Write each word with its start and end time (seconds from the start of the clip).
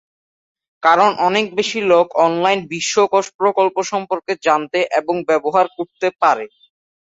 কারণ 0.83 1.09
অনেক 1.27 1.45
বেশি 1.55 1.79
লোক 1.91 2.07
অনলাইন 2.25 2.59
বিশ্বকোষ 2.71 3.25
প্রকল্প 3.39 3.75
সম্পর্কে 3.91 4.33
জানতে 4.45 4.79
এবং 4.99 5.15
ব্যবহার 5.29 5.65
করতে 5.77 6.07
পারে। 6.21 6.45